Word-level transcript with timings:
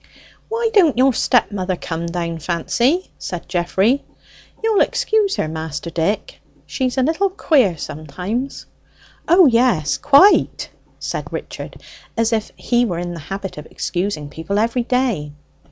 "Why 0.49 0.71
don't 0.73 0.97
your 0.97 1.13
stap 1.13 1.51
mother 1.51 1.75
come 1.75 2.07
down, 2.07 2.39
Fancy?" 2.39 3.11
said 3.19 3.47
Geoffrey. 3.47 4.03
"You'll 4.63 4.81
excuse 4.81 5.35
her, 5.35 5.47
Mister 5.47 5.91
Dick, 5.91 6.41
she's 6.65 6.97
a 6.97 7.03
little 7.03 7.29
queer 7.29 7.77
sometimes." 7.77 8.65
"O 9.27 9.45
yes, 9.45 9.97
quite," 9.99 10.71
said 10.97 11.31
Richard, 11.31 11.79
as 12.17 12.33
if 12.33 12.51
he 12.55 12.83
were 12.83 12.97
in 12.97 13.13
the 13.13 13.19
habit 13.19 13.59
of 13.59 13.67
excusing 13.67 14.27
people 14.27 14.57
every 14.57 14.81
day. 14.85 15.33